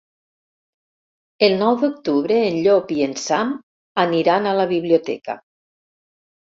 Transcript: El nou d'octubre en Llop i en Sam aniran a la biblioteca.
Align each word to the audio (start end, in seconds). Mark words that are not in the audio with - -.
El 1.49 1.53
nou 1.59 1.77
d'octubre 1.83 2.39
en 2.47 2.59
Llop 2.69 2.95
i 2.99 2.99
en 3.09 3.15
Sam 3.27 3.55
aniran 4.09 4.51
a 4.55 4.59
la 4.63 4.69
biblioteca. 4.77 5.43